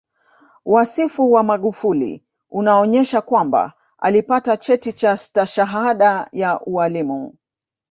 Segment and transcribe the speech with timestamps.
[0.65, 7.35] Wasifu wa Magufuli unaonyesha kwamba alipata cheti cha Stashahada ya ualimu